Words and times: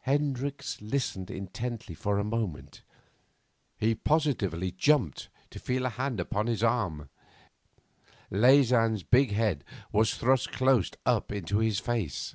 Hendricks 0.00 0.82
listened 0.82 1.30
intently 1.30 1.96
a 2.04 2.24
moment. 2.24 2.82
He 3.78 3.94
positively 3.94 4.72
jumped 4.72 5.28
to 5.50 5.60
feel 5.60 5.86
a 5.86 5.90
hand 5.90 6.18
upon 6.18 6.48
his 6.48 6.64
arm. 6.64 7.08
Leysin's 8.28 9.04
big 9.04 9.30
head 9.30 9.62
was 9.92 10.16
thrust 10.16 10.50
close 10.50 10.90
up 11.06 11.30
into 11.30 11.58
his 11.58 11.78
face. 11.78 12.34